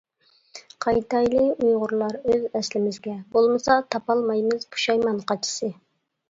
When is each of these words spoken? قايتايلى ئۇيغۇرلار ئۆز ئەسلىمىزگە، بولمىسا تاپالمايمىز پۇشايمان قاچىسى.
قايتايلى 0.85 1.43
ئۇيغۇرلار 1.65 2.15
ئۆز 2.35 2.47
ئەسلىمىزگە، 2.61 3.13
بولمىسا 3.37 3.77
تاپالمايمىز 3.97 4.67
پۇشايمان 4.73 5.23
قاچىسى. 5.33 5.71